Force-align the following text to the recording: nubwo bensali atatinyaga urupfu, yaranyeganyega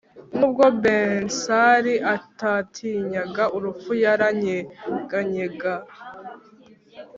nubwo 0.37 0.63
bensali 0.83 1.93
atatinyaga 2.15 3.43
urupfu, 3.55 3.91
yaranyeganyega 4.03 5.73